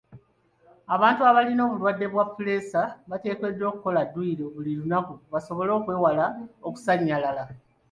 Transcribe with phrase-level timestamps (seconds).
[0.95, 6.25] Abantu abalina obulwadde ba puleesa bateekeddwa okukola dduyiro buli lunaku basobole okwewala
[6.69, 7.43] oksannyalala.